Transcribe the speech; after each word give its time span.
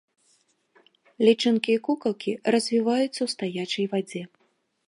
Лічынкі 1.29 1.71
і 1.79 1.83
кукалкі 1.87 2.31
развіваюцца 2.57 3.09
ў 3.11 3.27
стаячай 3.35 3.85
вадзе. 3.93 4.21